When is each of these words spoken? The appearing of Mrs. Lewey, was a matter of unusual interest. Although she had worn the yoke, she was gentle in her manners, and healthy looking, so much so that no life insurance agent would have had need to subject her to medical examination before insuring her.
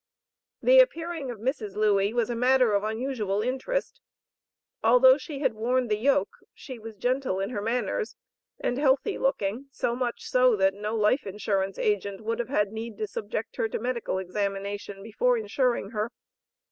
The 0.63 0.79
appearing 0.79 1.29
of 1.29 1.37
Mrs. 1.37 1.75
Lewey, 1.75 2.11
was 2.11 2.31
a 2.31 2.35
matter 2.35 2.73
of 2.73 2.83
unusual 2.83 3.43
interest. 3.43 4.01
Although 4.83 5.19
she 5.19 5.41
had 5.41 5.53
worn 5.53 5.89
the 5.89 5.97
yoke, 5.99 6.37
she 6.55 6.79
was 6.79 6.95
gentle 6.97 7.39
in 7.39 7.51
her 7.51 7.61
manners, 7.61 8.15
and 8.59 8.79
healthy 8.79 9.19
looking, 9.19 9.67
so 9.69 9.95
much 9.95 10.23
so 10.27 10.55
that 10.55 10.73
no 10.73 10.95
life 10.95 11.27
insurance 11.27 11.77
agent 11.77 12.21
would 12.21 12.39
have 12.39 12.49
had 12.49 12.71
need 12.71 12.97
to 12.97 13.05
subject 13.05 13.57
her 13.57 13.69
to 13.69 13.77
medical 13.77 14.17
examination 14.17 15.03
before 15.03 15.37
insuring 15.37 15.91
her. 15.91 16.09